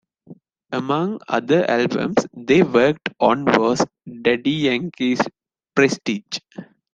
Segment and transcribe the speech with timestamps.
[0.71, 3.85] Among other albums they worked on was
[4.23, 5.21] Daddy Yankee's
[5.75, 6.39] "Prestige".